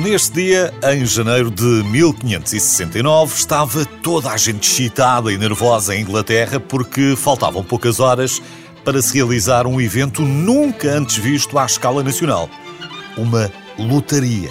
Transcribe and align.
Neste 0.00 0.32
dia, 0.32 0.72
em 0.82 1.04
janeiro 1.04 1.50
de 1.50 1.62
1569, 1.62 3.34
estava 3.34 3.84
toda 3.84 4.30
a 4.30 4.36
gente 4.38 4.66
excitada 4.66 5.30
e 5.30 5.36
nervosa 5.36 5.94
em 5.94 6.00
Inglaterra 6.00 6.58
porque 6.58 7.14
faltavam 7.14 7.62
poucas 7.62 8.00
horas 8.00 8.40
para 8.82 9.02
se 9.02 9.12
realizar 9.12 9.66
um 9.66 9.78
evento 9.78 10.22
nunca 10.22 10.90
antes 10.90 11.18
visto 11.18 11.58
à 11.58 11.66
escala 11.66 12.02
nacional: 12.02 12.48
uma 13.14 13.52
lotaria. 13.78 14.48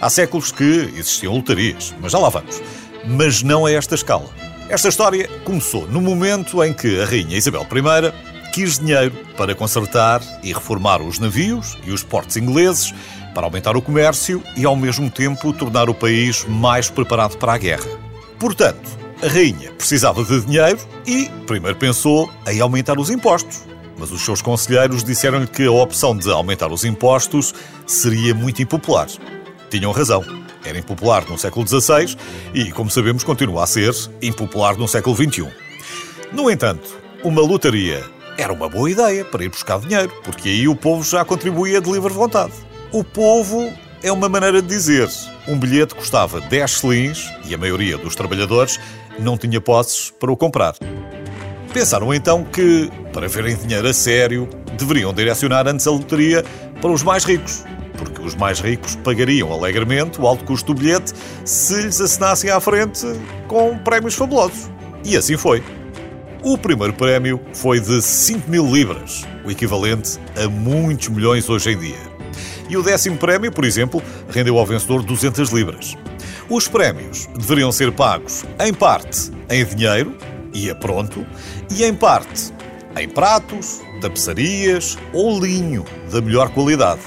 Há 0.00 0.08
séculos 0.08 0.52
que 0.52 0.88
existiam 0.96 1.34
lotarias, 1.34 1.92
mas 2.00 2.12
já 2.12 2.18
lá 2.18 2.28
vamos. 2.28 2.62
Mas 3.04 3.42
não 3.42 3.66
a 3.66 3.72
esta 3.72 3.96
escala. 3.96 4.30
Esta 4.68 4.88
história 4.88 5.28
começou 5.44 5.88
no 5.88 6.00
momento 6.00 6.62
em 6.62 6.72
que 6.72 7.00
a 7.00 7.04
Rainha 7.04 7.36
Isabel 7.36 7.66
I 7.68 8.50
quis 8.52 8.78
dinheiro 8.78 9.12
para 9.36 9.56
consertar 9.56 10.22
e 10.40 10.52
reformar 10.52 11.02
os 11.02 11.18
navios 11.18 11.76
e 11.84 11.90
os 11.90 12.04
portos 12.04 12.36
ingleses 12.36 12.94
para 13.34 13.46
aumentar 13.46 13.76
o 13.76 13.82
comércio 13.82 14.42
e, 14.56 14.64
ao 14.64 14.76
mesmo 14.76 15.10
tempo, 15.10 15.52
tornar 15.52 15.90
o 15.90 15.94
país 15.94 16.44
mais 16.44 16.88
preparado 16.88 17.36
para 17.36 17.52
a 17.52 17.58
guerra. 17.58 17.88
Portanto, 18.38 18.88
a 19.22 19.26
rainha 19.26 19.72
precisava 19.72 20.22
de 20.24 20.40
dinheiro 20.42 20.78
e 21.06 21.28
primeiro 21.46 21.76
pensou 21.76 22.30
em 22.46 22.60
aumentar 22.60 22.98
os 22.98 23.10
impostos. 23.10 23.62
Mas 23.98 24.10
os 24.10 24.22
seus 24.22 24.42
conselheiros 24.42 25.04
disseram-lhe 25.04 25.46
que 25.46 25.66
a 25.66 25.72
opção 25.72 26.16
de 26.16 26.30
aumentar 26.30 26.70
os 26.72 26.84
impostos 26.84 27.54
seria 27.86 28.34
muito 28.34 28.62
impopular. 28.62 29.08
Tinham 29.70 29.92
razão. 29.92 30.24
Era 30.64 30.78
impopular 30.78 31.28
no 31.28 31.38
século 31.38 31.66
XVI 31.66 32.16
e, 32.54 32.70
como 32.72 32.90
sabemos, 32.90 33.22
continua 33.22 33.64
a 33.64 33.66
ser 33.66 33.94
impopular 34.22 34.76
no 34.76 34.88
século 34.88 35.14
XXI. 35.14 35.46
No 36.32 36.50
entanto, 36.50 36.88
uma 37.22 37.42
lotaria 37.42 38.02
era 38.36 38.52
uma 38.52 38.68
boa 38.68 38.90
ideia 38.90 39.24
para 39.24 39.44
ir 39.44 39.48
buscar 39.48 39.78
dinheiro, 39.78 40.12
porque 40.24 40.48
aí 40.48 40.66
o 40.66 40.74
povo 40.74 41.04
já 41.04 41.24
contribuía 41.24 41.80
de 41.80 41.90
livre 41.90 42.12
vontade. 42.12 42.52
O 42.94 43.02
povo 43.02 43.72
é 44.04 44.12
uma 44.12 44.28
maneira 44.28 44.62
de 44.62 44.68
dizer. 44.68 45.08
Um 45.48 45.58
bilhete 45.58 45.96
custava 45.96 46.40
10 46.40 46.70
selins 46.70 47.28
e 47.44 47.52
a 47.52 47.58
maioria 47.58 47.98
dos 47.98 48.14
trabalhadores 48.14 48.78
não 49.18 49.36
tinha 49.36 49.60
posses 49.60 50.12
para 50.12 50.30
o 50.30 50.36
comprar. 50.36 50.76
Pensaram 51.72 52.14
então 52.14 52.44
que, 52.44 52.88
para 53.12 53.26
verem 53.26 53.56
dinheiro 53.56 53.88
a 53.88 53.92
sério, 53.92 54.48
deveriam 54.78 55.12
direcionar 55.12 55.66
antes 55.66 55.88
a 55.88 55.90
loteria 55.90 56.44
para 56.80 56.92
os 56.92 57.02
mais 57.02 57.24
ricos, 57.24 57.64
porque 57.98 58.22
os 58.22 58.36
mais 58.36 58.60
ricos 58.60 58.94
pagariam 58.94 59.52
alegremente 59.52 60.20
o 60.20 60.26
alto 60.28 60.44
custo 60.44 60.72
do 60.72 60.80
bilhete 60.80 61.14
se 61.44 61.82
lhes 61.82 62.00
assinassem 62.00 62.48
à 62.48 62.60
frente 62.60 63.04
com 63.48 63.76
prémios 63.76 64.14
fabulosos. 64.14 64.70
E 65.04 65.16
assim 65.16 65.36
foi. 65.36 65.64
O 66.44 66.56
primeiro 66.56 66.92
prémio 66.92 67.40
foi 67.54 67.80
de 67.80 68.00
5 68.00 68.48
mil 68.48 68.72
libras, 68.72 69.24
o 69.44 69.50
equivalente 69.50 70.16
a 70.36 70.48
muitos 70.48 71.08
milhões 71.08 71.48
hoje 71.48 71.72
em 71.72 71.78
dia 71.78 72.13
e 72.74 72.76
o 72.76 72.82
décimo 72.82 73.16
prémio, 73.16 73.52
por 73.52 73.64
exemplo, 73.64 74.02
rendeu 74.28 74.58
ao 74.58 74.66
vencedor 74.66 75.02
200 75.04 75.50
libras. 75.50 75.96
Os 76.50 76.66
prémios 76.66 77.28
deveriam 77.38 77.70
ser 77.70 77.92
pagos, 77.92 78.44
em 78.58 78.74
parte, 78.74 79.30
em 79.48 79.64
dinheiro, 79.64 80.16
e 80.52 80.68
a 80.68 80.74
pronto, 80.74 81.24
e 81.70 81.84
em 81.84 81.94
parte, 81.94 82.52
em 82.98 83.08
pratos, 83.08 83.80
tapeçarias 84.00 84.98
ou 85.12 85.40
linho 85.40 85.84
da 86.10 86.20
melhor 86.20 86.50
qualidade. 86.50 87.00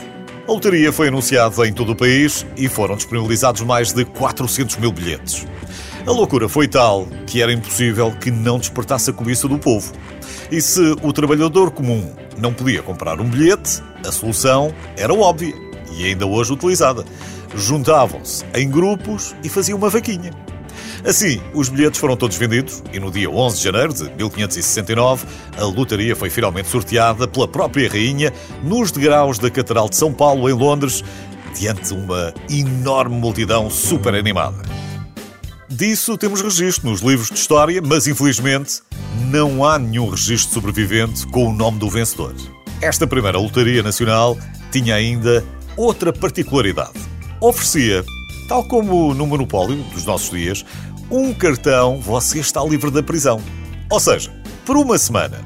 A 0.47 0.51
loteria 0.51 0.93
foi 0.93 1.09
anunciada 1.09 1.67
em 1.67 1.73
todo 1.73 1.91
o 1.91 1.95
país 1.95 2.45
e 2.55 2.69
foram 2.69 2.95
disponibilizados 2.95 3.61
mais 3.63 3.91
de 3.91 4.05
400 4.05 4.77
mil 4.77 4.93
bilhetes. 4.93 5.45
A 6.05 6.11
loucura 6.11 6.47
foi 6.47 6.69
tal 6.69 7.05
que 7.25 7.41
era 7.41 7.51
impossível 7.51 8.13
que 8.21 8.31
não 8.31 8.57
despertasse 8.57 9.09
a 9.09 9.13
cobiça 9.13 9.49
do 9.49 9.59
povo. 9.59 9.91
E 10.49 10.61
se 10.61 10.95
o 11.01 11.11
trabalhador 11.11 11.71
comum 11.71 12.09
não 12.37 12.53
podia 12.53 12.81
comprar 12.81 13.19
um 13.19 13.29
bilhete, 13.29 13.81
a 14.05 14.11
solução 14.11 14.73
era 14.95 15.13
óbvia 15.13 15.53
e 15.91 16.05
ainda 16.05 16.25
hoje 16.25 16.53
utilizada. 16.53 17.03
Juntavam-se 17.55 18.45
em 18.53 18.69
grupos 18.69 19.35
e 19.43 19.49
faziam 19.49 19.77
uma 19.77 19.89
vaquinha. 19.89 20.31
Assim, 21.05 21.41
os 21.53 21.69
bilhetes 21.69 21.99
foram 21.99 22.17
todos 22.17 22.37
vendidos 22.37 22.83
e 22.91 22.99
no 22.99 23.11
dia 23.11 23.29
11 23.29 23.57
de 23.57 23.63
janeiro 23.63 23.93
de 23.93 24.03
1569 24.03 25.25
a 25.57 25.63
lotaria 25.63 26.15
foi 26.15 26.29
finalmente 26.29 26.67
sorteada 26.69 27.27
pela 27.27 27.47
própria 27.47 27.89
rainha 27.89 28.33
nos 28.63 28.91
degraus 28.91 29.39
da 29.39 29.49
Catedral 29.49 29.89
de 29.89 29.95
São 29.95 30.13
Paulo, 30.13 30.49
em 30.49 30.53
Londres, 30.53 31.03
diante 31.57 31.89
de 31.89 31.93
uma 31.93 32.33
enorme 32.49 33.15
multidão 33.15 33.69
super 33.69 34.13
animada. 34.15 34.57
Disso 35.69 36.17
temos 36.17 36.41
registro 36.41 36.89
nos 36.89 37.01
livros 37.01 37.29
de 37.29 37.35
história, 37.35 37.81
mas 37.81 38.07
infelizmente 38.07 38.81
não 39.25 39.65
há 39.65 39.79
nenhum 39.79 40.09
registro 40.09 40.53
sobrevivente 40.53 41.25
com 41.27 41.47
o 41.47 41.53
nome 41.53 41.79
do 41.79 41.89
vencedor. 41.89 42.35
Esta 42.81 43.07
primeira 43.07 43.37
lotaria 43.37 43.81
nacional 43.81 44.37
tinha 44.71 44.95
ainda 44.95 45.43
outra 45.75 46.13
particularidade. 46.13 46.99
Oferecia, 47.41 48.03
tal 48.47 48.63
como 48.63 49.13
no 49.13 49.25
monopólio 49.25 49.77
dos 49.93 50.05
nossos 50.05 50.29
dias, 50.29 50.65
um 51.09 51.33
cartão 51.33 51.99
você 51.99 52.39
está 52.39 52.63
livre 52.63 52.91
da 52.91 53.01
prisão. 53.01 53.41
Ou 53.89 53.99
seja, 53.99 54.31
por 54.65 54.77
uma 54.77 54.97
semana, 54.97 55.39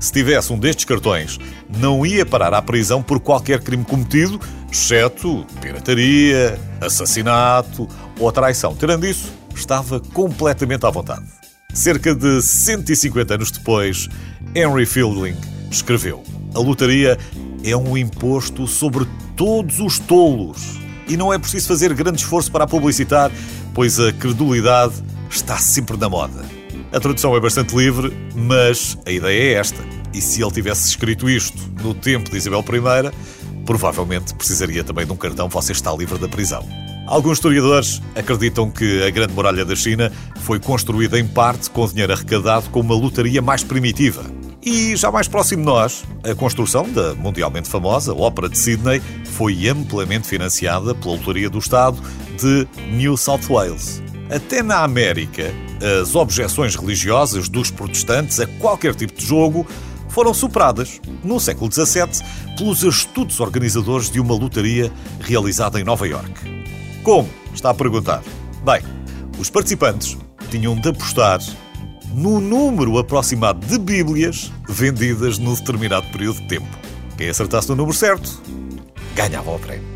se 0.00 0.12
tivesse 0.12 0.52
um 0.52 0.58
destes 0.58 0.84
cartões, 0.84 1.38
não 1.78 2.04
ia 2.04 2.26
parar 2.26 2.52
à 2.52 2.60
prisão 2.60 3.02
por 3.02 3.20
qualquer 3.20 3.60
crime 3.62 3.84
cometido, 3.84 4.40
exceto 4.70 5.46
pirataria, 5.60 6.58
assassinato 6.80 7.88
ou 8.18 8.30
traição. 8.30 8.74
Tirando 8.74 9.06
isso, 9.06 9.32
estava 9.54 10.00
completamente 10.00 10.84
à 10.84 10.90
vontade. 10.90 11.43
Cerca 11.74 12.14
de 12.14 12.40
150 12.40 13.34
anos 13.34 13.50
depois, 13.50 14.08
Henry 14.54 14.86
Fielding 14.86 15.36
escreveu: 15.68 16.22
A 16.54 16.60
lotaria 16.60 17.18
é 17.64 17.76
um 17.76 17.98
imposto 17.98 18.66
sobre 18.68 19.04
todos 19.36 19.80
os 19.80 19.98
tolos. 19.98 20.78
E 21.08 21.16
não 21.16 21.32
é 21.32 21.38
preciso 21.38 21.66
fazer 21.66 21.92
grande 21.92 22.18
esforço 22.18 22.50
para 22.50 22.62
a 22.62 22.66
publicitar, 22.66 23.30
pois 23.74 23.98
a 23.98 24.12
credulidade 24.12 24.94
está 25.28 25.58
sempre 25.58 25.96
na 25.96 26.08
moda. 26.08 26.44
A 26.92 27.00
tradução 27.00 27.36
é 27.36 27.40
bastante 27.40 27.76
livre, 27.76 28.16
mas 28.36 28.96
a 29.04 29.10
ideia 29.10 29.42
é 29.42 29.52
esta. 29.54 29.82
E 30.14 30.20
se 30.20 30.40
ele 30.40 30.52
tivesse 30.52 30.88
escrito 30.88 31.28
isto 31.28 31.58
no 31.82 31.92
tempo 31.92 32.30
de 32.30 32.36
Isabel 32.36 32.64
I, 32.64 33.64
provavelmente 33.66 34.32
precisaria 34.34 34.84
também 34.84 35.04
de 35.04 35.12
um 35.12 35.16
cartão 35.16 35.48
Você 35.48 35.72
está 35.72 35.92
livre 35.92 36.18
da 36.18 36.28
prisão. 36.28 36.64
Alguns 37.06 37.38
historiadores 37.38 38.00
acreditam 38.14 38.70
que 38.70 39.02
a 39.02 39.10
Grande 39.10 39.34
Muralha 39.34 39.64
da 39.64 39.76
China 39.76 40.10
foi 40.40 40.58
construída 40.58 41.18
em 41.18 41.26
parte 41.26 41.70
com 41.70 41.86
dinheiro 41.86 42.12
arrecadado 42.12 42.70
com 42.70 42.80
uma 42.80 42.94
lotaria 42.94 43.42
mais 43.42 43.62
primitiva. 43.62 44.24
E 44.62 44.96
já 44.96 45.12
mais 45.12 45.28
próximo 45.28 45.62
de 45.62 45.66
nós, 45.66 46.02
a 46.22 46.34
construção 46.34 46.90
da 46.90 47.14
mundialmente 47.14 47.68
famosa 47.68 48.14
Ópera 48.14 48.48
de 48.48 48.58
Sydney 48.58 49.02
foi 49.24 49.68
amplamente 49.68 50.26
financiada 50.26 50.94
pela 50.94 51.16
Lotaria 51.16 51.50
do 51.50 51.58
Estado 51.58 51.98
de 52.40 52.66
New 52.92 53.14
South 53.18 53.42
Wales. 53.50 54.02
Até 54.30 54.62
na 54.62 54.82
América, 54.82 55.52
as 56.00 56.14
objeções 56.14 56.74
religiosas 56.74 57.50
dos 57.50 57.70
protestantes 57.70 58.40
a 58.40 58.46
qualquer 58.46 58.94
tipo 58.94 59.12
de 59.14 59.26
jogo 59.26 59.66
foram 60.08 60.32
superadas, 60.32 61.00
no 61.22 61.38
século 61.38 61.70
XVII, 61.70 62.24
pelos 62.56 62.82
astutos 62.82 63.40
organizadores 63.40 64.08
de 64.08 64.18
uma 64.18 64.34
lotaria 64.34 64.90
realizada 65.20 65.78
em 65.78 65.84
Nova 65.84 66.08
Iorque. 66.08 66.53
Como? 67.04 67.28
Está 67.54 67.70
a 67.70 67.74
perguntar. 67.74 68.22
Bem, 68.64 68.82
os 69.38 69.50
participantes 69.50 70.16
tinham 70.50 70.74
de 70.74 70.88
apostar 70.88 71.38
no 72.14 72.40
número 72.40 72.98
aproximado 72.98 73.64
de 73.66 73.78
Bíblias 73.78 74.50
vendidas 74.66 75.38
num 75.38 75.54
determinado 75.54 76.10
período 76.10 76.40
de 76.40 76.48
tempo. 76.48 76.78
Quem 77.18 77.28
acertasse 77.28 77.68
no 77.68 77.76
número 77.76 77.94
certo 77.94 78.42
ganhava 79.14 79.50
o 79.50 79.58
prémio. 79.58 79.93